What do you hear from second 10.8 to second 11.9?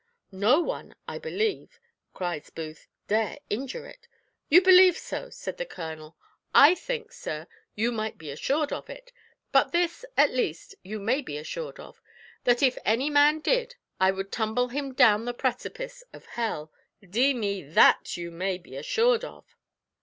you may be assured